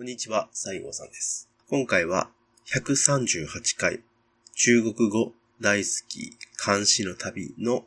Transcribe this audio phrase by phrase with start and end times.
[0.00, 1.50] こんにちは、西郷さんです。
[1.68, 2.30] 今回は
[2.74, 4.00] 138回
[4.54, 7.84] 中国語大好き監視の旅の、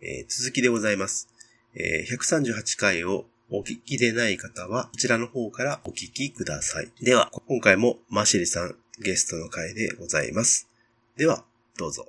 [0.00, 1.28] えー続きでございます、
[1.74, 6.92] えー138回をお聞きでない方はこちらの方からお聞きください。
[7.00, 10.68] では、今回もマシリさんゲストの回でございます。
[11.16, 11.42] では、
[11.76, 12.06] どうぞ。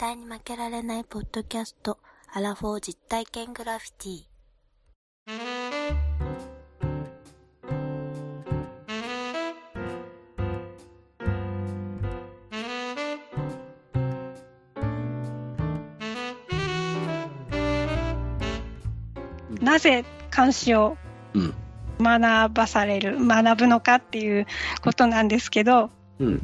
[0.00, 1.98] 対に負けられないポッドキャスト、
[2.32, 4.24] アラフォー実体験グラフィティ。
[19.62, 20.96] なぜ監視を
[21.34, 21.54] うん
[22.00, 24.46] 学ばされる、学ぶのかっていう
[24.80, 26.40] ことなんですけど、うん。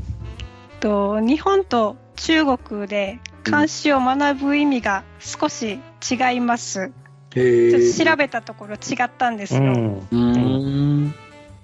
[0.81, 5.79] と日本と中国で監視を学ぶ意味が少し
[6.11, 6.91] 違います。
[7.35, 7.71] へえ。
[7.71, 9.61] ちょっと調べたところ違ったんですよ。
[9.63, 11.15] うーん。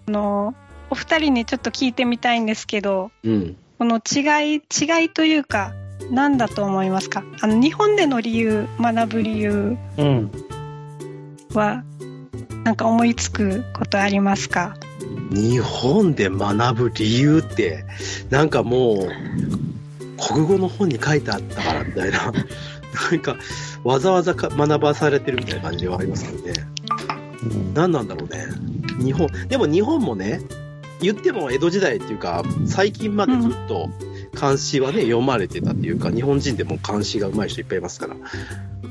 [0.09, 0.55] あの
[0.91, 3.57] お二人にちょっと聞いてみたいんですけど、うん。
[3.79, 5.73] この違い、違いというか、
[6.11, 7.25] 何だと思いますか？
[7.41, 10.31] あの日本での理由、学ぶ理由うん。
[11.55, 11.83] は、
[12.65, 14.77] なんか思いつくことありますか？
[15.31, 17.85] 日本で学ぶ理由って、
[18.31, 19.09] なんかもう、
[20.29, 22.33] 国語の本に書いてあったからみたいな、
[23.11, 23.37] なんか、
[23.83, 26.53] わざわざか学ばされてるみたいな感じではありますけどね。
[27.75, 28.47] 何なんだろうね。
[29.05, 30.41] 日本、でも日本もね、
[31.01, 33.91] 言っても江戸時代っていうか、最近までずっと
[34.35, 38.17] 漢詩はね、読まれてたっていうか、日本人でも漢詩が上手い人いっぱいいますから。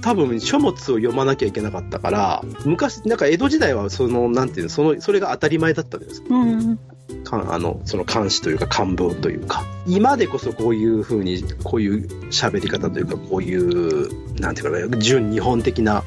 [0.01, 6.79] 多分書物を読まなきゃいけなかったから、昔、なんか江戸時代はその、なんていうの、その、それが当たり前だったんですうん。
[7.23, 9.63] かあの、その漢詩というか漢文というか。
[9.87, 16.03] 今でこそこういう風に、こういう喋り方というか、こういう、なんていうかな、純日本的な、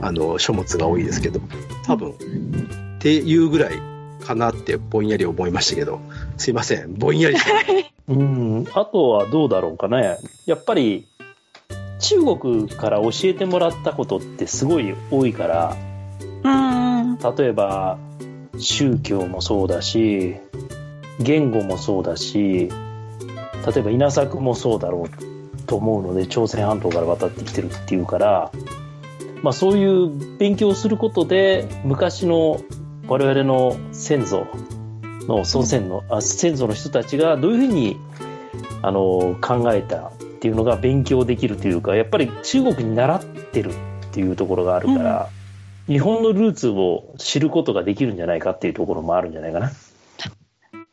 [0.00, 1.40] あの、書物が多いですけど、
[1.84, 2.14] 多分、っ
[2.98, 3.80] ていうぐらい
[4.22, 6.00] かなってぼんやり思いましたけど、
[6.36, 7.92] すいません、ぼんやりして。
[8.08, 8.66] うん。
[8.74, 10.18] あとはどうだろうかね。
[10.46, 11.06] やっぱり、
[12.00, 15.76] 中国から教えてもらったことってすごい多いから、
[16.42, 17.18] うん。
[17.36, 17.98] 例えば、
[18.58, 20.36] 宗教もそうだし、
[21.20, 22.68] 言語もそうだし、
[23.66, 28.52] 例えば稲作もそうだろうと思うので、朝鮮半島から渡ってきてるっていうから、
[29.42, 32.60] まあそういう勉強をすることで、昔の
[33.08, 34.46] 我々の先祖
[35.28, 37.96] の祖先の、あ先祖の人たちがどういうふうに
[38.82, 43.74] あの考えたっていうのが勉強できるというか、やっぱり中国に習ってるっ
[44.10, 45.28] ていうところがあるから、
[45.86, 49.72] 日本のルーツを知ることができるんじゃないかっていうところもあるんじゃないかな。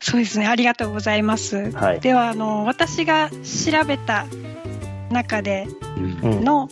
[0.00, 0.46] そうですね。
[0.46, 1.70] ありがとうございます。
[1.72, 2.00] はい。
[2.00, 4.26] では、あの、私が調べた
[5.10, 5.66] 中で
[6.22, 6.44] うんうん。
[6.44, 6.68] の、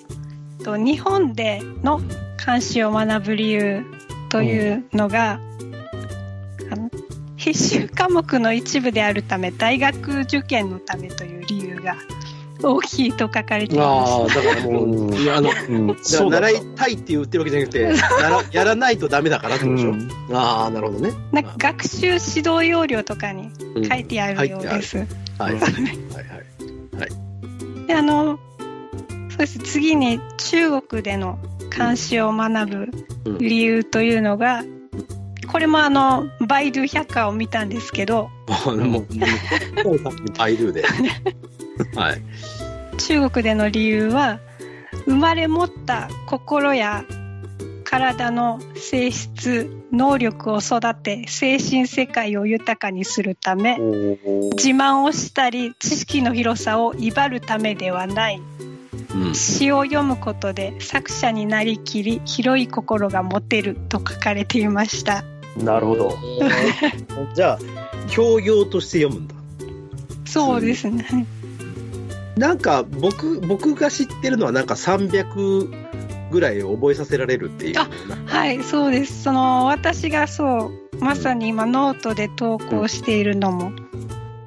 [0.65, 2.01] と日本での
[2.45, 3.85] 監視を学ぶ理由
[4.31, 5.41] というのが、
[6.71, 6.91] あの
[7.37, 11.97] 必修科目の一部であるため、大学受験のためという理由が
[12.63, 14.35] 大きいと書かれていまああ、す。
[14.37, 15.51] だからもう、 いや、あの、
[16.03, 17.91] そうだ習いたいって言ってるわけじゃなくて、や
[18.31, 19.91] ら やらないとダメだからってことでしょ？
[19.91, 21.13] うんああ、なるほどね。
[21.33, 24.97] なんか学習指導要領とかにうん書いてあるようです。
[24.99, 25.07] はい
[25.39, 27.87] はいはいはい。
[27.87, 28.39] であの
[29.31, 31.39] そうです次に中国での
[31.75, 32.89] 監視を学ぶ
[33.25, 34.65] うん理由というのが、
[35.51, 38.29] これもあのバイドゥ百科を見たんですけど
[38.67, 39.07] もう、
[40.37, 40.85] バイルーで。
[41.95, 42.23] はい。
[42.99, 44.41] 中国での理由は
[45.07, 47.05] 生まれ持った心や
[47.85, 58.43] 体の性質能力を育て精神世界を豊かにするため自慢をしたり知識の広さを威張るためではない
[59.15, 59.35] うん。
[59.35, 65.25] 詩を読むことで作者になりきり広い心が持てると書かれていました
[65.57, 66.15] なるほど。
[67.35, 67.59] じゃあ、
[68.09, 69.35] 教養として読むんだ。
[70.25, 71.27] そうですね
[72.39, 75.89] なんか、僕、僕が知ってるのはなんか300
[76.31, 77.79] ぐらい覚えさせられるっていう。
[77.79, 77.89] あ
[78.27, 83.73] はいそうですその私がそうまさに今ノートで投稿しているのも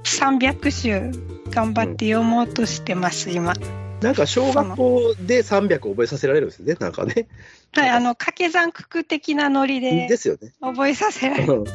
[0.03, 3.53] 300首頑張って読もうとしてます今
[4.01, 7.27] なんか小学校で300覚えさせられるんですよね、なんかね。
[7.73, 10.53] はいあの掛け算九九的なノリでですよね。
[10.59, 11.65] 覚えさせられるうんよう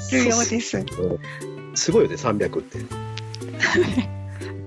[0.49, 0.85] です
[1.75, 2.79] すごいよね、300って。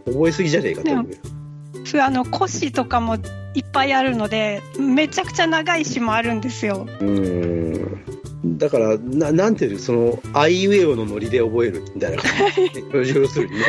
[0.06, 1.39] 覚えすぎじゃねえかと思うよ。
[1.86, 3.16] それあの古詩とかも
[3.54, 8.58] いっぱいあるのでめちゃくちゃ長い詩もあるんですようーん。
[8.58, 13.14] だから、ななんていうの、その、あいうえおのノリで覚えるみたいな感じ。
[13.14, 13.60] 要するにね。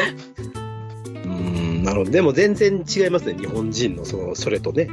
[1.83, 2.11] なるほど。
[2.11, 4.89] でも全然違いますね、日本人のその、それとね。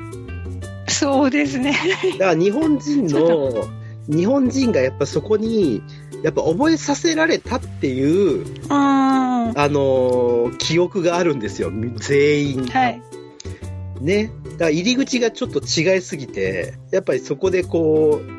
[0.87, 1.77] そうですね。
[2.17, 3.67] だから日本人の、
[4.07, 5.83] 日本人がやっぱそこに、
[6.23, 9.26] やっぱ覚えさせられたっていう、うーん。
[9.47, 12.65] はあのー記憶があるんですよ、全員。
[12.65, 14.03] い。
[14.03, 14.31] ね。
[14.53, 18.37] だから入り口がちょっと違いすぎて、やっぱりそこでこう、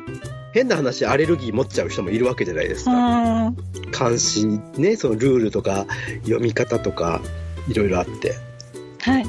[0.53, 2.91] 変な話、アレルギー持っちゃう人もいるわけじゃないですうか。
[2.91, 3.55] ーん。
[3.91, 4.45] 監視、
[4.77, 5.85] ね、そのルールとか、
[6.23, 7.21] 読み方とか、
[7.67, 8.35] いろいろあって。
[9.01, 9.25] はい。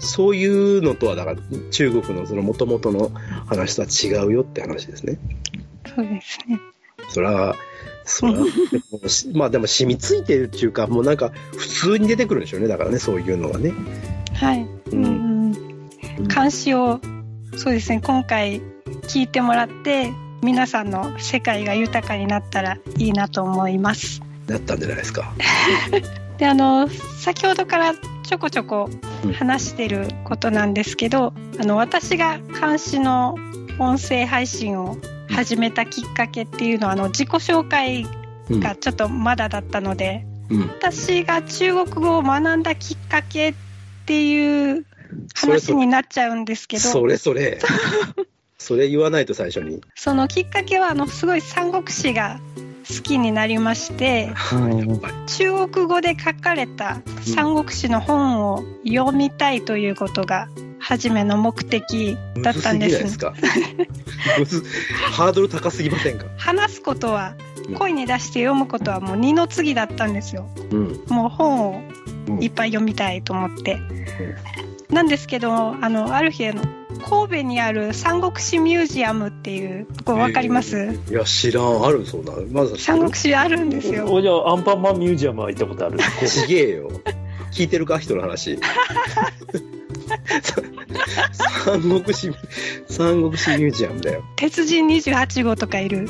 [0.00, 1.40] そういうのとは、だから、
[1.70, 3.10] 中国のその元々の
[3.46, 5.18] 話とは違うよって話ですね。
[5.94, 6.60] そうですね。
[7.08, 7.56] そら、
[8.08, 8.42] そら、 で
[8.90, 13.72] もしまあでも染みついてるっていうか、もうなんか、普通に出てくるんでしょうね、だからね、そういうのがね。
[14.34, 14.62] はい。
[14.62, 15.52] ううんん。
[16.34, 17.00] 監視を、
[17.56, 18.62] そうですね、今回
[19.02, 20.12] 聞いてもらって、
[20.42, 24.22] 皆さんの世界が豊かになったらいいなと思います。
[24.46, 25.32] なったんじゃないですか。
[26.38, 26.88] で、あの、
[27.18, 28.88] 先ほどからちょこちょこ
[29.24, 33.36] うん話してることなんですけど、あの、私が監視の
[33.78, 34.96] 音声配信を
[35.30, 38.06] 始めたきっかけっていうのは、あの、自己紹介
[38.50, 38.60] うん。
[38.60, 40.62] がちょっとまだだったので、うん。
[40.62, 43.54] 私が中国語を学んだきっかけっ
[44.06, 44.86] ていう
[45.34, 47.58] 話になっちゃうんですけど、それそれ。
[48.58, 49.80] それ言わないと最初に。
[49.94, 52.40] そのきっかけはあのすごい三国志が
[52.88, 60.48] 好きになりましてうん中国語で書かれた三国志の本を読みたいということが
[60.80, 63.28] 初めの目的だったんですぎな
[64.36, 64.62] いです
[65.12, 66.26] ハードル高すぎませんか？
[66.36, 67.34] 話すことは
[67.76, 71.00] 声に出して読むことはもう二の次だったんですようん。
[71.08, 71.82] もう本を
[72.28, 73.78] うんいっぱい読みたいと思って、
[74.90, 76.62] なんですけどあのある日あの
[77.08, 81.84] 神戸にある三国志ミュージアムっていうこれ分かります、いや、知らん。
[81.84, 82.32] あるそうな。
[82.50, 85.98] まず三国志あるんですよおじゃあアンパンマンミュージアムは行ったことある？
[86.28, 86.90] ちげえよ。
[87.52, 87.98] 聞いてるか？
[87.98, 88.58] 人の話。
[91.64, 92.32] 三国志、
[92.88, 94.24] 三国志ミュージアムだよ。
[94.36, 96.06] 鉄人28号とかいるうん。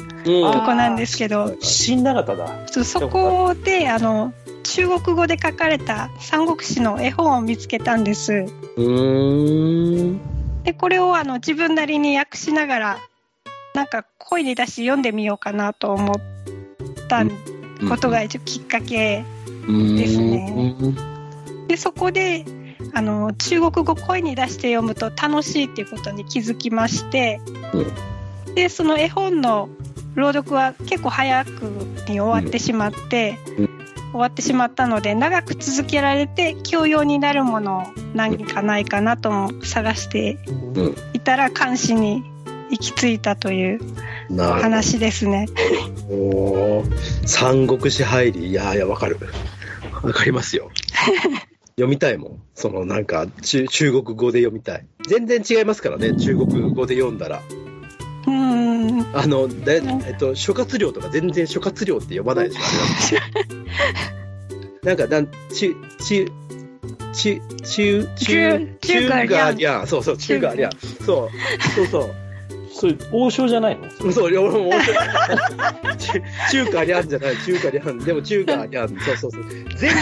[0.53, 1.56] とこなんですけど。
[1.61, 8.33] 新長田だそそこであの中国語で書かれた三国志の絵本を見つけたんです。
[8.33, 10.21] うーん。
[10.65, 12.99] でこれをあの自分なりに訳しながら
[13.75, 16.17] なんか声に出して読んでみようかなと思っ
[17.09, 17.25] た
[17.89, 19.25] ことが一応きっかけ
[19.67, 20.95] ですね。
[21.69, 22.45] でそこで
[22.94, 27.40] あの中国語声に出して読むと楽しいっていうことに気づきまして、
[28.54, 29.69] でその絵本の
[30.14, 31.48] 朗読は結構早く
[32.08, 33.78] に終わってしまって、うん
[34.10, 37.82] 終わってしまったので長く続けられて教養になるものを
[38.14, 40.38] 何かないかなとも探して
[40.75, 40.96] うん。
[41.12, 42.22] いたら監視に
[42.70, 43.80] 行き着いたという
[44.36, 45.46] 話ですね。
[46.10, 48.48] おー三国志入り。
[48.48, 49.19] いやいや、わかる。
[50.02, 50.70] わかりますよ。
[51.78, 52.42] 読みたいもん。
[52.56, 54.86] そのなんか中、中国語で読みたい。
[55.06, 57.40] 全然違いますからね、中国語で読んだら。
[58.26, 59.78] うーんあの、だえ
[60.12, 63.19] っと、諸葛亮とか全然諸葛亮って読まないでしょ、
[64.82, 66.26] なんか、なん、ち、ち、
[67.12, 69.86] ち、ち、中中華華りゃん。
[69.86, 70.72] そうそう、中華りゃん。
[71.06, 71.30] そう、
[71.76, 72.27] そうそう。
[72.78, 73.90] それ王将じゃないの？
[74.12, 74.96] そう、俺も面白い。
[75.98, 77.98] 中中華りゃんじゃない、中華りゃん。
[77.98, 78.88] でも中華りゃん。
[78.88, 79.42] そうそうそう。
[79.76, 79.92] 全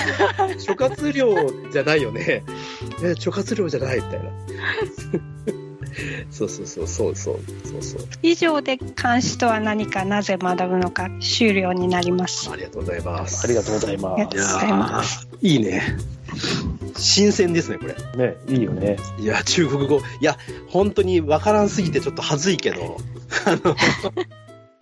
[0.54, 1.34] 部、諸葛亮
[1.72, 2.44] じゃないよね。
[3.02, 4.30] え、諸葛亮じゃないみたいな。
[6.30, 8.02] そうそうそう、そうそう、そうそう。
[8.22, 12.50] 以上で監視とは何かなぜ学ぶのか終了になります。
[12.50, 13.42] ありがとうございます。
[13.42, 15.26] ありがとうございまありがとうございます。
[15.40, 15.96] いいね。
[16.98, 17.96] 新鮮ですね、これ。
[17.98, 18.96] すねいいよね。
[19.18, 20.00] いや、中国語。
[20.20, 20.36] いや、
[20.68, 22.98] 本当にわからんすぎてちょっと恥ずいけど。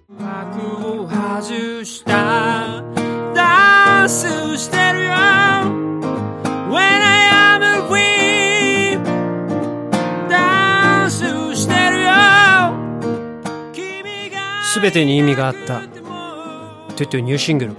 [0.09, 2.83] 幕を外した。
[3.35, 5.11] ダンスしてるよ。
[6.71, 8.99] When I am free
[10.29, 11.25] ダンス
[11.57, 12.13] してるよ。
[14.63, 15.81] すべてに意味があった。
[16.97, 17.75] トゥトゥニューシングル。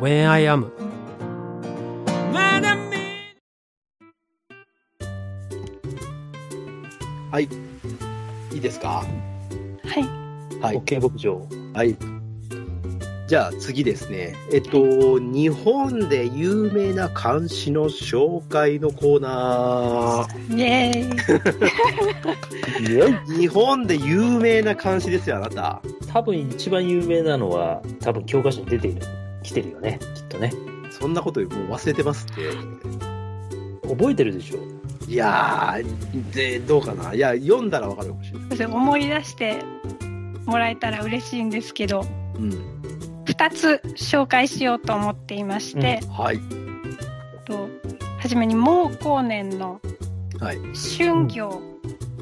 [0.00, 0.70] When I am
[7.36, 7.48] はい。
[8.54, 9.04] いいですか？
[9.84, 10.02] はい。
[10.62, 10.78] はい。
[10.78, 11.94] OK 牧場はい。
[13.28, 14.34] じゃあ次ですね。
[14.54, 21.12] えっと、日本で有名な漢詩の紹介のコーナイェーイ。
[23.04, 23.18] ー。
[23.38, 25.82] 日本で有名な漢詩ですよ、あなた。
[26.10, 29.02] 多分一番有名なのは多分教科書に出ている
[29.42, 30.54] 来てるよねきっとね
[30.90, 32.40] そんなこともう忘れてますって。
[33.86, 34.75] 覚えてるでしょ？
[35.08, 37.14] いやー、で、どうかな？
[37.14, 38.66] いや、読んだらわかるかもしれない。
[38.66, 39.62] 思い出して
[40.46, 42.04] もらえたら嬉しいんですけど、
[42.36, 42.50] うん。
[43.26, 46.40] 2つ紹介しようと思っていまして、はい。
[47.44, 47.68] と
[48.18, 49.80] はじめに毛後年の
[50.40, 50.58] はい。
[50.98, 51.60] 春行。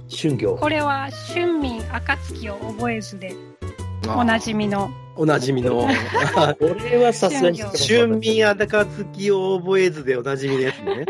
[0.09, 0.57] 春行。
[0.57, 3.35] これは春民暁を覚えずで
[4.07, 4.91] おなじみの。
[5.17, 5.89] おなじみの。
[6.59, 11.07] これはさすがに春民あだかつきを覚えずでおなじみのやつね。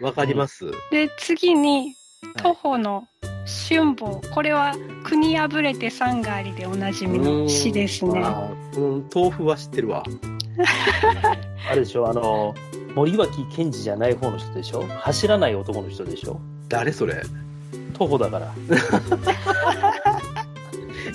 [0.00, 0.70] わかります。
[0.90, 1.94] で、次に
[2.36, 3.06] 徒歩の
[3.68, 4.20] 春坊。
[4.32, 4.74] これは
[5.04, 8.20] 国破れて山がありでおなじみの詩ですね。
[8.76, 10.04] うん、豆腐は知ってるわ。
[11.70, 12.54] あれでしょ、あの、
[12.94, 14.84] 森脇健児じゃない方の人でしょ？
[15.00, 16.40] 走らない男の人でしょ？
[16.68, 17.22] 誰それ？
[17.94, 18.46] 徒歩だから。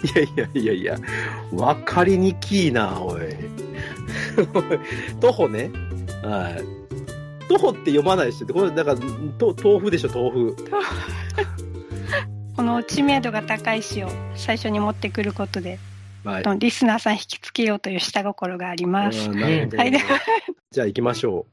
[0.04, 0.98] いやいやいやいや、
[1.54, 3.22] わかりにきいな、 おい。
[5.22, 5.72] 徒歩ね。
[6.24, 6.83] はい。
[7.54, 8.48] 徒歩って読まないでしょ。
[8.48, 8.98] これ、だから、
[9.38, 10.56] と豆腐でしょ、豆腐。
[12.56, 15.80] この知名度が高い詩を最初に持ってくることで、
[16.24, 16.44] はい。
[16.60, 19.30] リスナーさん引きつけようという下心があります。
[19.30, 20.00] うんなるほどはい、で
[20.72, 21.46] じゃあ行きましょ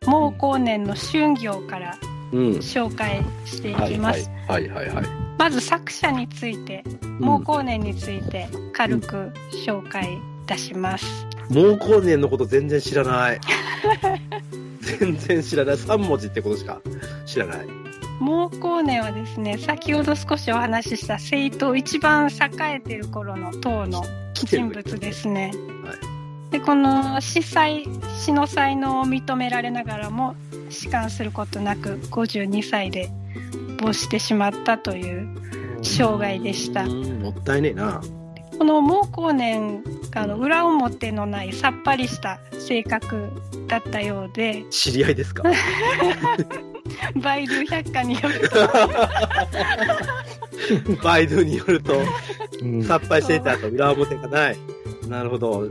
[0.00, 0.06] 毛
[0.38, 1.96] 後年の春行から
[2.32, 2.36] う。
[2.36, 2.52] うん。
[2.56, 4.30] 紹介していはいはいきます。
[4.48, 5.04] はいはいはい。
[5.38, 6.84] まず作者について、
[7.20, 9.30] 毛後年について軽く
[9.66, 11.26] 紹介いたします。
[11.52, 13.40] 毛後年のこと全然知らない。
[14.98, 15.76] 全然知らない。
[15.76, 16.80] 3文字ってことしか
[17.26, 17.66] 知らない。
[18.20, 25.52] 毛後年はですね、先ほど少しお話しした征討一番栄えてる頃の唐の人物ですね。
[25.84, 26.14] はい
[26.54, 27.84] で、この司祭、
[28.16, 30.36] 死の才能を認められながらも、
[30.70, 33.10] 仕官することなく52歳で
[33.80, 35.26] 没してしまったという
[35.82, 36.88] 生涯でしたう。
[36.88, 38.00] んもったいねえな。
[38.58, 43.30] この毛後年があの裏表のないさっぱりした性格
[43.66, 45.42] だったようで、知り合いですか？
[47.16, 48.56] バイドゥ百科によると、
[51.02, 51.94] バイドゥによると、
[52.62, 54.56] うんさっぱりしていたと裏表がない。
[55.08, 55.68] なるほど。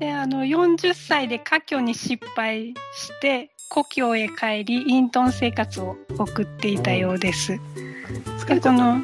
[0.00, 7.58] であの40歳で科挙に失敗して故郷へ帰り隠遁生活を送っていたようです。
[8.38, 8.70] 疲れちゃった。
[8.70, 9.00] でこの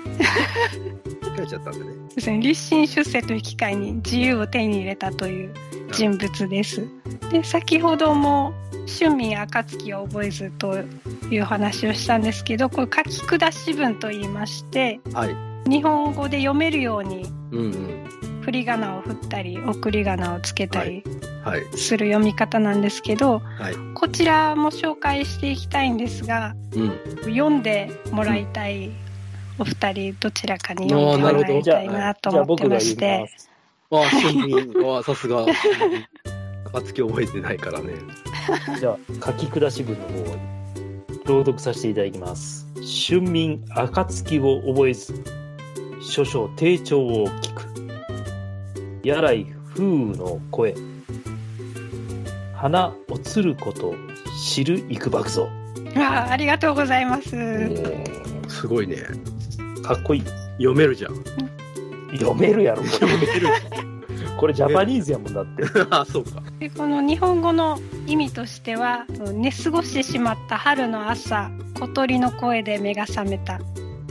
[1.35, 1.93] 疲れちゃったんだね。
[2.15, 5.55] ですね、立身出世という機会に自由を手に入れたという
[5.93, 6.87] 人物です。
[7.31, 8.55] で先ほども
[8.87, 10.77] 春民暁を覚えずと
[11.31, 15.35] いう話をしたんですけどこれ書き下し文と言いましてはい。
[15.69, 18.05] 日本語で読めるようにうんうん。
[18.43, 21.03] 振り仮名を振ったり送り仮名をつけたり
[21.43, 21.63] はい。
[21.77, 23.75] する読み方なんですけど、はい。
[23.95, 26.99] こちらも紹介していきたいんですがうん。
[27.25, 28.91] 読んでもらいたい
[29.59, 33.31] お二人どちらかに読んでもらいたいなとじゃあ思って僕が言いまして。
[33.91, 34.95] ああ、春民。
[34.95, 35.47] ああ、さすが。
[36.73, 37.95] 暁覚えてないからね。
[38.81, 40.55] じゃあ、書き下し文の方を
[41.27, 42.67] 朗読させていただきます。
[43.09, 45.15] 春民暁を覚えず、
[46.03, 47.65] 諸々低調を聞く。
[49.07, 50.75] やらい風雨の声。
[52.55, 53.95] 花落つること
[54.43, 55.49] 知るいくばくぞ。
[55.97, 57.31] あありがとうございます。
[58.49, 58.97] すごいね。
[59.85, 60.23] かっこいい。
[60.57, 61.15] 読めるじゃん。
[62.17, 63.41] 読めるやろ、こ読める。
[63.41, 63.51] れ。
[64.39, 65.65] これジャパニーズやもんだって。
[65.91, 66.43] あ あ、そうか。
[66.59, 73.61] でこの日本語の意味としては寝過ごしてしまった春の朝小鳥の声で目が覚めた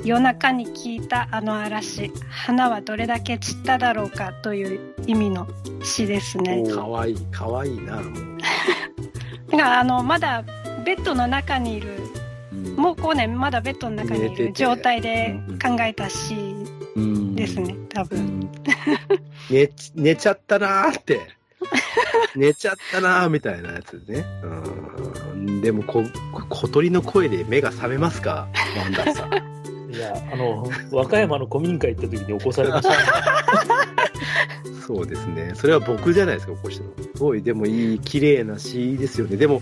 [0.03, 5.47] 夜中に聞いたあの嵐花はどれだけ散っただろうかという意味の
[5.81, 6.63] 詩ですね。
[6.69, 8.03] かわいい、かわいいな、もう。
[9.51, 10.43] だからあのまだ
[10.85, 12.22] ベッドの中にいるうん
[12.75, 16.35] もうこうねまだベッドの中にいる状態で考えた詩
[16.95, 18.19] うんですね多分。
[18.19, 18.51] うん
[19.49, 21.21] 寝ち寝ちゃったなーって。
[22.35, 24.25] 寝ちゃったなーみたいなやつね。
[25.35, 25.61] うん。
[25.61, 26.03] でもこ、
[26.49, 28.47] 小鳥の声で目が覚めますか？
[28.77, 29.33] ワンダーさん。
[29.93, 32.93] いや、あの、和歌山の古民家行った時に起こされました。
[34.87, 35.51] そうですね。
[35.55, 36.89] それは僕じゃないですか、起こしたの。
[37.03, 39.37] すごい、でもいい、綺麗な詩ですよね。
[39.37, 39.61] でも、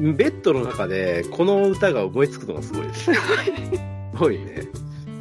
[0.00, 3.04] ベッドの中でこの歌が思いつくのがすごいです。
[3.04, 3.20] す
[4.14, 4.62] ごいね。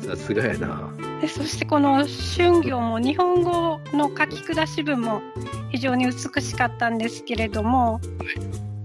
[0.01, 0.92] さすがやな。
[1.22, 5.22] でそしてこの春行も日本語の書き下し文も
[5.70, 8.01] 非常に美しかったんですけれども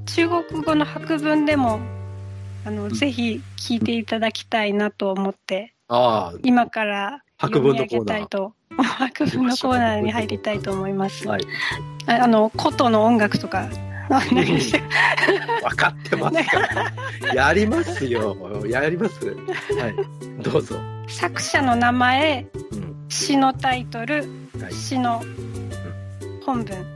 [0.05, 1.81] 中国語の白文でも
[2.67, 11.27] あのぜひ聞いていただきたいなと思ってあ今から白読み上げたいと 白文のコーナーに入りたいと思います。
[11.27, 11.43] あ、はい。
[12.07, 13.69] ああの琴の音楽とか
[14.09, 16.93] 分かってますか
[17.35, 18.37] やりますよ。
[18.67, 19.27] やります。
[19.27, 20.43] はい。
[20.43, 20.77] どうぞ。
[21.09, 23.07] 作者の名前うん。
[23.09, 24.25] 詩のタイトル
[24.61, 24.73] はい。
[24.73, 25.23] 詩の
[26.45, 26.87] 本文。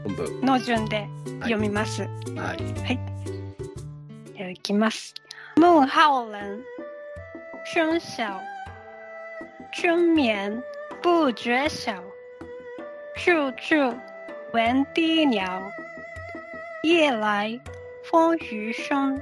[0.41, 1.07] の順で
[1.41, 2.03] 読みます。
[2.03, 2.07] は
[2.53, 2.57] い。
[4.37, 5.13] では行きます。
[5.57, 6.59] 孟浩然，
[7.73, 8.39] 春晓，
[9.73, 10.63] 春眠
[11.01, 11.95] 不觉晓，
[13.15, 13.95] 处处
[14.53, 15.69] 闻啼鸟。
[16.83, 17.61] 夜来
[18.03, 19.21] 风雨声，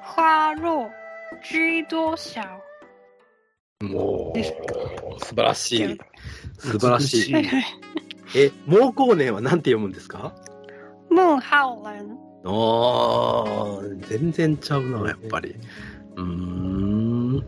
[0.00, 0.90] 花肉
[1.42, 2.40] 知多少？
[3.82, 4.42] もう、
[5.22, 5.98] 素晴らしい。
[6.58, 7.34] 素晴らしい。
[8.34, 10.32] え、毛光年は何て読むんですか？
[11.10, 12.18] 孟浩然。
[12.44, 15.54] あー、全然ちゃうな、やっぱり。
[16.16, 17.46] うーん。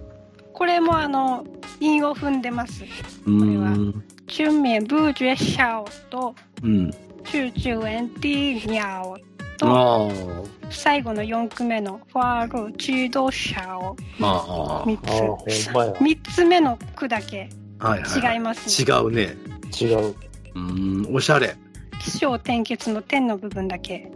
[0.52, 1.44] これもあの、
[1.80, 2.84] 韻を踏んでます。
[3.26, 4.04] うーん。
[4.28, 6.90] 春眠不觉晓と、うん。
[7.34, 9.24] 中中園地鳥
[9.58, 10.08] と、あ
[10.70, 14.24] 最後の4句目の花肉知多少あ。
[14.24, 14.86] ああ。
[14.86, 15.68] 3ああ、ほつ。
[15.68, 15.92] んまや。
[15.94, 17.48] 3つ目の句だけ
[17.80, 18.34] はいはい。
[18.34, 18.96] 違いますね。
[18.96, 19.36] 違うね。
[19.80, 20.10] 違う。
[20.10, 21.56] うーん、おしゃれ。
[21.98, 24.12] 起承転結の点の部分だけ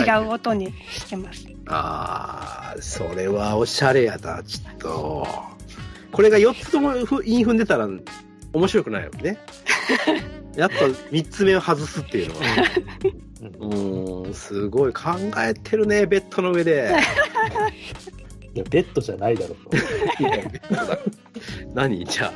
[0.00, 1.46] 違う音にしてます。
[1.66, 5.28] ああ、それはおしゃれやな、ちょっと。
[6.10, 7.86] これが4つともふ韻踏んでたら
[8.54, 9.36] 面白くないよね。
[10.56, 12.40] やっぱ3つ目を外すっていうのは。
[13.42, 15.02] うーん、すごい考
[15.38, 16.94] えてるね、ベッドの上で。
[18.54, 19.76] いや、ベッドじゃないだろう
[20.22, 20.98] いやベッドだ
[21.74, 22.04] 何？
[22.04, 22.32] じゃあ。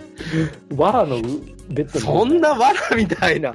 [0.74, 0.82] と。
[0.82, 1.20] わらの
[1.68, 3.52] ベッドそんなわらみたいな。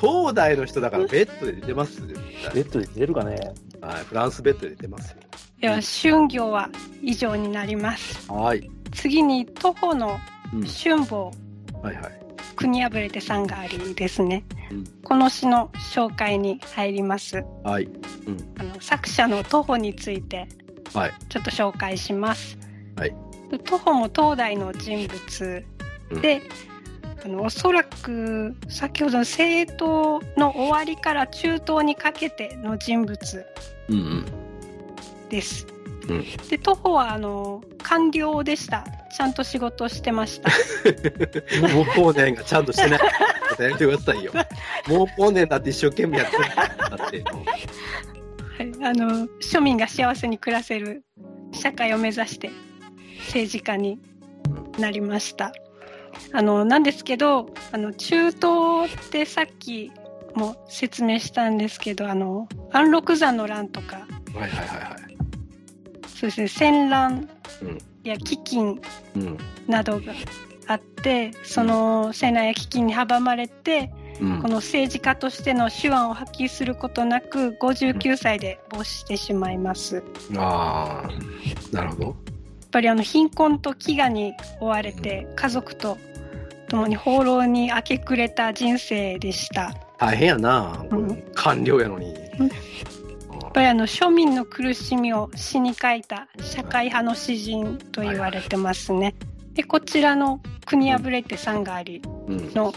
[0.00, 2.06] 東大の人だからベッドで寝てますよ。
[2.52, 3.36] ベッドで出るかね
[3.80, 5.16] はい、フランスベッドで寝てますよ。
[5.60, 6.68] では、春行は
[7.02, 8.30] 以上になります。
[8.30, 8.70] はい。
[8.92, 10.18] 次に、徒歩の
[10.52, 10.64] うん。
[10.64, 11.30] 春坊、
[11.82, 12.17] はいはい。
[12.58, 14.44] 国破れてさんがありですね。
[14.72, 17.42] うんこの詩の紹介に入ります。
[17.62, 17.88] はい。
[18.58, 20.48] あの作者の徒歩について
[20.92, 21.12] はい。
[21.28, 22.58] ちょっと紹介します。
[22.96, 23.14] はい。
[23.64, 25.64] 徒歩も東大の人物
[26.20, 26.42] で、
[27.24, 33.46] あのおそらく先ほどの政党の終わりから中東にかけての人物
[33.88, 34.26] うんうん。
[36.08, 38.84] うんで徒歩はあの官僚でした。
[39.16, 40.50] ちゃんと仕事をしてました。
[41.74, 43.00] もう光年がちゃんとしてない。
[43.58, 44.32] やめてくださいよ。
[44.86, 47.24] もう光年だって一生懸命やってるって。
[48.58, 51.04] はい、あの庶民が幸せに暮らせる
[51.52, 52.50] 社会を目指して
[53.26, 53.98] 政治家に
[54.78, 55.52] なりました。
[56.32, 59.92] あのなんですけどあの中東ってさっき
[60.34, 65.17] も説明したんですけどあの安禄山の乱とかはいはいはいはい。
[66.18, 67.28] そうですね戦乱
[67.62, 68.80] うんや飢饉
[69.16, 69.38] うん。
[69.68, 70.12] などが
[70.66, 80.02] あってその戦乱や飢饉に阻まれてうんこの政治家としての手腕を発揮することなく59歳で没してしまいます。
[80.36, 81.08] ああ、
[81.72, 82.04] なるほど。
[82.06, 82.14] やっ
[82.72, 85.96] ぱりあの貧困と飢餓に追われて家族と
[86.68, 89.60] 共に放浪に明け暮れた人生でした。
[89.60, 92.12] や大変やな、うん官僚やのに。
[93.48, 99.14] っぱりあの庶民の苦しみを詩に書いた社会派の詩人と言われてますね。
[99.54, 102.72] でこちらの「国破れて三がありうん」の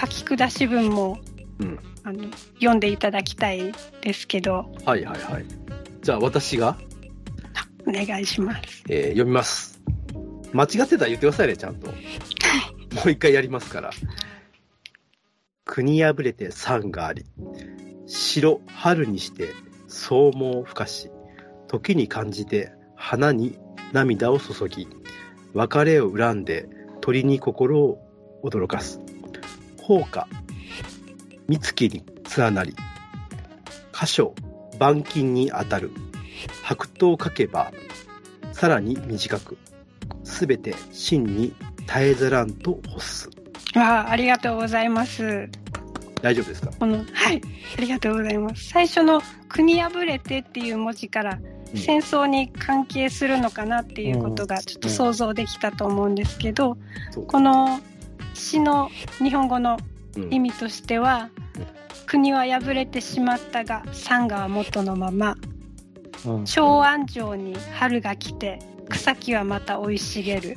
[0.00, 1.18] 書き下し文も、
[1.60, 2.24] うんあの
[2.56, 5.44] 読んでいただきたいですけどはいはいはい。
[6.02, 6.76] じゃあ私が、
[7.86, 8.84] お願いします。
[8.90, 9.80] えー読みます。
[10.52, 11.86] 間違ってたら言ってくださいね、ちゃんと。
[11.86, 11.94] も
[13.06, 13.90] う一回やりますから。
[15.64, 17.24] 国破れて山があり、
[18.06, 19.48] 白春にして
[19.94, 21.08] 草毛ふかし、
[21.68, 23.58] 時に感じて花に
[23.92, 24.88] 涙を注ぎ、
[25.54, 26.68] 別れを恨んで
[27.00, 27.98] 鳥に心を
[28.42, 29.00] 驚かす。
[29.80, 30.26] 放火、
[31.48, 32.04] 三月に
[32.36, 32.74] 連なり、
[33.98, 34.34] 箇所、
[34.74, 35.92] 板金に当たる。
[36.64, 37.72] 白桃書けば、
[38.52, 39.56] さらに短く、
[40.24, 41.54] すべて真に
[41.86, 43.30] 絶えざらんと欲す。
[43.76, 45.48] わあありがとうございます。
[46.24, 46.70] 大丈夫ですか？
[46.78, 47.42] このはい。
[47.78, 48.70] ありがとうございます。
[48.70, 51.38] 最初の「国破れて」っていう文字から
[51.72, 51.78] うん。
[51.78, 56.78] 戦争に関係するのかなっていうことがちょっと想像できたと思うんですけど、
[57.10, 57.80] そうこの
[58.32, 59.78] 詩の日本語の
[60.16, 60.32] うん。
[60.32, 61.66] 意味としてはうん
[62.06, 65.36] 「国は破れてしまったが山河は元のまま
[66.24, 66.44] うん。
[66.44, 70.56] 長安城に春が来て草木はまた生い茂る」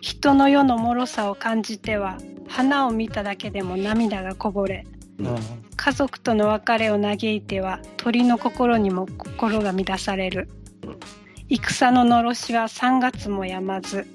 [0.00, 2.16] 人の世の脆さを感じては
[2.48, 4.86] 花を見ただけでも涙がこぼれ
[5.18, 5.36] うん。
[5.76, 10.48] 家族との別れを嘆いては鳥の心にも心が乱される。
[11.48, 14.06] 戦ののろしは3月もやまず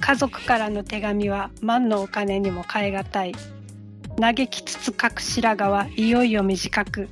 [0.00, 3.34] 家族からの手紙は万のお金にも代え難い。
[4.20, 7.08] 嘆きつつ書く白髪はいよいよ短く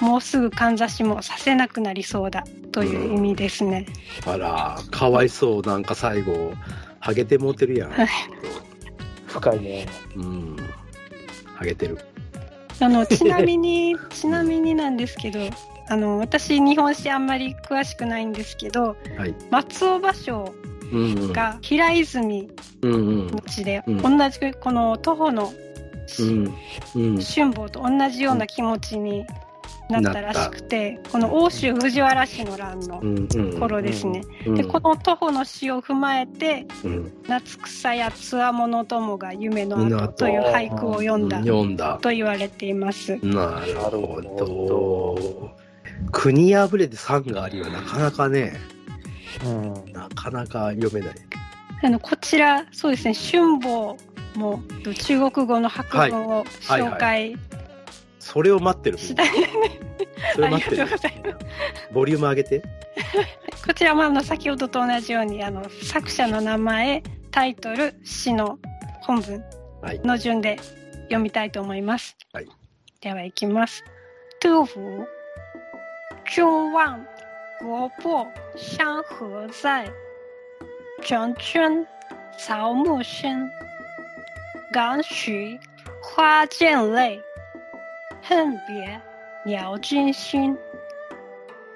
[0.00, 3.86] もうすぐかんざしもさせなくなりそうだという意味ですね、
[4.26, 5.62] あら、かわいそう。
[5.62, 6.52] なんか最後、
[7.00, 7.90] ハゲてもうてるやん。
[7.90, 8.08] はい
[9.40, 9.86] 深いね。
[10.16, 10.56] うん。
[11.54, 11.98] ハゲてる。
[12.80, 15.38] あのちなみに ちなみになんですけど
[15.88, 19.34] あの私日本史あんまり詳しくないんですけどはい。
[19.50, 20.52] 松尾芭蕉
[20.92, 21.32] うんうん。
[21.32, 22.50] が平泉
[22.82, 23.40] うんうんの。
[23.40, 25.52] 地で、うん同じくこの徒歩の
[26.18, 26.54] うん。
[26.94, 27.20] うん。
[27.22, 29.24] 春坊と同じような気持ちに
[29.88, 33.60] なったらしくて、この欧州藤原氏の乱のうんうん。
[33.60, 34.22] 頃ですね。
[34.46, 41.98] うんで、この徒歩の詩を踏まえて、うん夏草やつわものどもが夢のの後後という俳句を読んだ読んだ。
[42.00, 43.16] と言われています。
[43.24, 45.56] なるほど。
[46.12, 48.54] 国破れて山がありはなかなかね、
[49.44, 49.92] うん。
[49.92, 51.14] なかなか読めない。
[51.82, 53.96] あの、こちら、そうですね、春坊
[54.36, 54.60] も
[54.94, 57.36] 中国語の白文をはいはい紹介
[58.26, 58.98] それを待ってる。
[58.98, 59.14] そ
[60.40, 60.86] れを待ってる。
[61.92, 62.62] ボリューム上げて。
[63.64, 68.58] こちらもあの先ほどと同じようにあの作者の名前、タイトル、詩の
[69.02, 69.44] 本文
[69.80, 70.00] はい。
[70.00, 70.58] の順で
[71.04, 72.16] 読みたいと思います。
[72.32, 72.48] はい
[73.00, 73.84] では行きます。
[74.40, 75.06] 杜甫，
[76.24, 77.06] 中望
[77.60, 79.88] 国破山河在，
[81.02, 81.86] 城春
[82.36, 83.48] 草木深。
[84.72, 85.60] 感许
[86.02, 87.20] 花溅泪，
[88.28, 89.00] 恨别
[89.44, 90.58] 鸟惊心。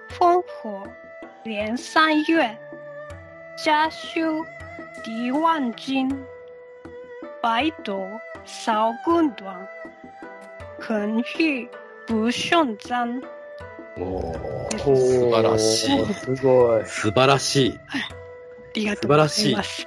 [0.09, 0.83] 烽火
[1.45, 2.57] 连三月，
[3.57, 4.45] 家书
[5.05, 6.11] 敌万金。
[7.41, 8.05] 百斗
[8.45, 9.69] 扫棍短，
[10.81, 11.71] 横欲
[12.05, 13.23] 不胜簪。
[13.97, 16.15] おー素素晴らしい。
[16.15, 16.85] すごい。
[16.85, 17.81] 素晴らしい。
[17.93, 17.93] あ
[18.75, 19.87] りがとうございます。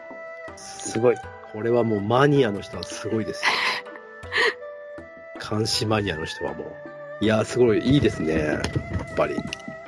[0.56, 1.16] すごい。
[1.52, 3.52] これはもうマニアの人はすごいですよ。
[5.50, 6.64] 監視マニアの人はも
[7.22, 7.24] う。
[7.24, 8.38] いや、すごいいいですね。
[8.38, 9.36] やっぱり。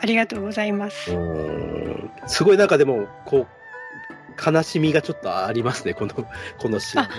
[0.01, 1.11] ありがとうございます。
[1.11, 6.13] うーんすごいなんかでも、こう、悲しみがちょっとありますね、この、
[6.57, 7.03] このシーン。
[7.03, 7.09] あ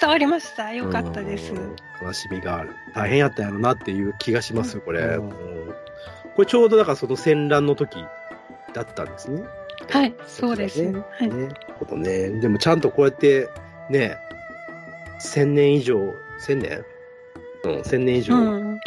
[0.00, 0.72] 伝わりました。
[0.72, 1.52] よかったです。
[1.52, 2.74] うん悲しみがある。
[2.94, 5.18] 大変やったんやろなっていう気がします、これ。
[6.34, 8.04] これちょうどだからその戦乱の時
[8.74, 9.42] だったんですね。
[9.88, 10.82] はい、そうです。
[10.82, 11.48] ねはい、ね。
[11.78, 12.28] ことね。
[12.40, 13.48] でもちゃんとこうやって、
[13.88, 14.18] ね、
[15.18, 16.84] 千年以上、千年？
[17.74, 18.80] うん、千年以上、うん。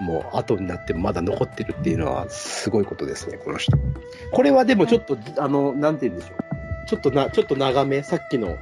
[0.00, 3.76] もう後になってもまだ残ってるっていうのはすごいことですね、この人。
[4.32, 6.86] これはでもちょっと、あの、なんて言うんでしょう。
[6.86, 8.58] ちょっとな、ちょっと長め、さっきの、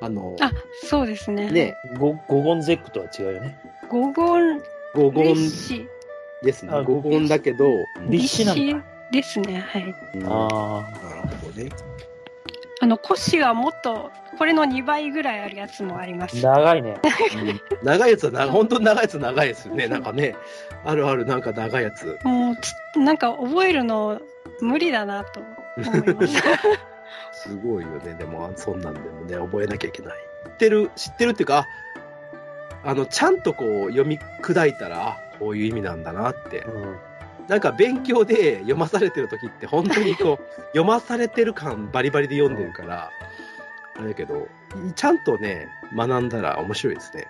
[0.00, 0.52] あの、あ、
[0.84, 1.50] そうですね。
[1.50, 3.58] ね、ゴゴゴンゼックとは違うよね。
[3.88, 4.60] 五言
[4.94, 5.88] 五言立志。
[6.42, 6.82] ですねあ。
[6.82, 7.66] 五言だけど、
[8.08, 8.84] 立志なんだ。
[9.10, 9.60] ですね。
[9.60, 9.94] はい。
[10.14, 11.70] うんあなるほどね。
[12.86, 16.40] あの、腰がもっと、これの2倍ぐらいあるやつもありまあ、す。
[16.40, 16.94] 長いね。
[17.82, 19.88] 長いやつはな、本当に長いやつは長いですよね。
[19.88, 20.36] なんかね、
[20.84, 22.16] あるあるなんか長いやつ。
[22.22, 24.20] もうつ、なんか覚えるの
[24.60, 25.40] 無理だなと
[25.76, 26.42] 思います。
[27.48, 28.14] すごいよね。
[28.14, 30.18] でも、そんなんでもね、覚えなきゃいけない。
[30.44, 31.66] 知ってる、知ってるっていうか、
[32.84, 36.60] ああの、ちゃんとこう、読み砕いたら、あこういう意味なんだなって。
[36.60, 36.96] うん。
[37.48, 40.44] なんか勉強で読まされてる時って、本当にこう、
[40.76, 43.10] 読まされてる感バリバリで読んでるから、
[43.96, 44.48] あれだけど、
[44.94, 47.28] ちゃんとね、学んだら面白いですね。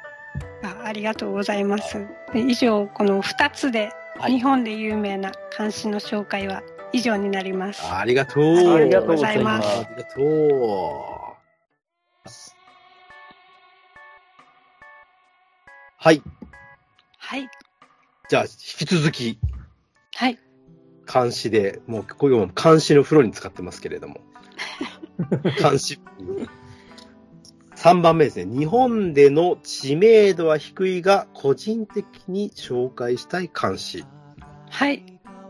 [0.62, 2.06] あありがとうございます。
[2.32, 7.82] で以上、この2つで、はい日本で有名な漢詩の紹介は以上になります。
[7.84, 8.74] ありがとう。
[8.74, 9.68] ありがとうございます。
[9.68, 11.36] ありがとう。
[15.98, 16.22] はい。
[17.18, 17.48] はい。
[18.28, 18.48] じゃあ、引
[18.78, 19.38] き続き、
[20.16, 20.38] はい。
[21.12, 24.20] 監視で、もう、こういうの監視の風呂に使ってますけれども。
[25.60, 26.00] 監視。
[27.76, 28.58] 3番目ですね。
[28.58, 34.04] 日本での知名度は低いが、個人的に紹介したい監視。
[34.70, 35.04] はい。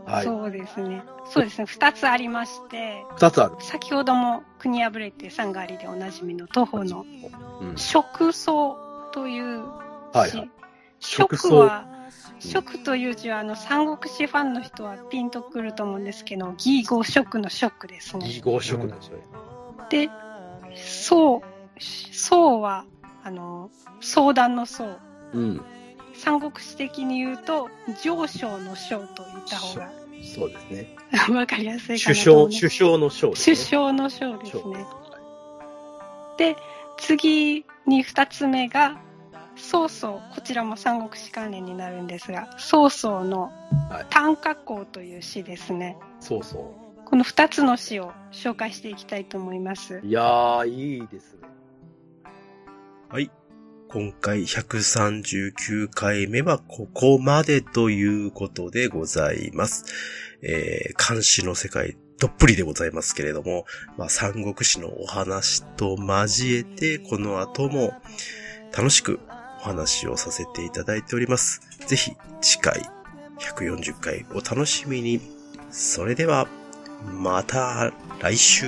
[0.05, 0.25] はい。
[0.25, 1.01] そうですね。
[1.29, 1.63] そうですね。
[1.65, 3.55] 2つありまして、2つある。
[3.61, 7.05] 先ほども国破れて三がりでおなじみの徒歩の
[7.61, 7.77] うん。
[7.77, 8.51] 食草
[9.13, 9.63] という
[10.13, 10.17] 詩。
[10.17, 10.51] はいはい。
[10.99, 11.55] 食。
[11.55, 11.96] は、
[12.39, 18.25] 食という字は、あの、三国志ファンの人はピンとくると思うんですけど、義語食の食ですね。
[18.27, 19.23] 義語食なんですよね。
[19.89, 20.09] で、
[20.75, 21.41] そう、
[21.79, 22.85] そうは、
[23.23, 23.69] あの、
[24.01, 24.99] 相談のそう。
[25.33, 25.61] うん。
[26.13, 27.69] 三国志的に言うと、
[28.03, 29.91] 上昇の章と言った方が
[30.23, 30.95] そうですね。
[31.33, 33.63] わかりやすいか首相、なと思うんです首相の章です首ね。
[33.63, 34.85] 相の章です章ね。
[36.37, 36.55] で、
[36.97, 38.97] 次に二つ目が、
[39.69, 40.21] 曹操。
[40.33, 43.51] こちらも三国志関連になるんですが、曹操の
[43.89, 45.97] はい短歌行という詩ですね。
[46.21, 46.73] そうそ
[47.05, 50.01] この二つの詩を紹介していきたいと思いますう。。
[50.05, 51.39] いやー、いいですね。
[53.09, 53.29] はい。
[53.89, 59.85] 今回139回目はここまでということでございます。
[60.41, 63.65] えー、監視の世界どっぷりでございますけれども、
[63.97, 67.93] まあ、三国志のお話と交えて、この後も
[68.75, 69.19] 楽しく
[69.61, 71.61] お話をさせていただいております。
[71.87, 72.89] ぜひ次回
[73.39, 75.21] 140回お楽しみに。
[75.71, 76.47] それでは、
[77.13, 78.65] また来週。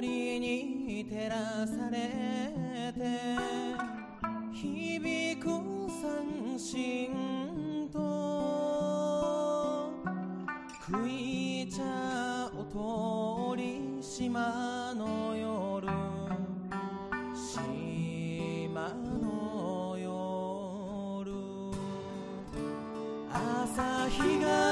[0.00, 1.98] りに照らされ
[2.92, 3.00] て
[4.52, 5.46] 響く
[6.02, 7.98] 三振と
[10.86, 11.82] 食い茶
[12.56, 12.64] を
[13.54, 15.88] 通り島の夜
[18.70, 20.10] 島の夜。
[23.32, 24.69] 朝日が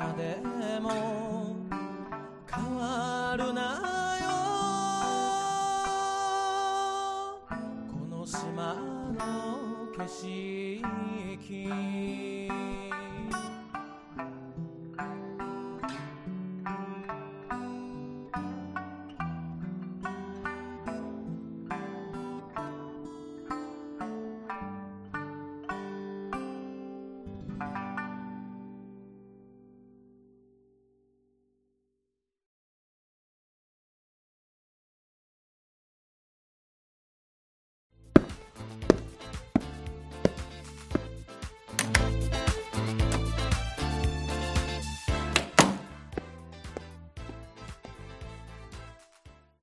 [0.00, 0.38] まで
[0.80, 1.56] も
[2.50, 3.60] 変わるな
[4.22, 4.30] よ。
[7.86, 8.74] この島
[9.12, 11.89] の景色。